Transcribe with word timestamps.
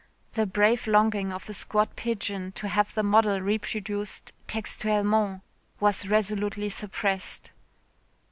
The 0.33 0.47
brave 0.47 0.87
longing 0.87 1.31
of 1.31 1.47
a 1.47 1.53
squat 1.53 1.95
pigeon 1.95 2.53
to 2.53 2.67
have 2.67 2.91
the 2.95 3.03
model 3.03 3.39
reproduced 3.39 4.33
"textuellement" 4.47 5.41
was 5.79 6.07
resolutely 6.07 6.71
suppressed. 6.71 7.51